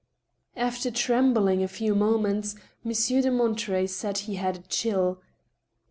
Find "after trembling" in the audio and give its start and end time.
0.57-1.61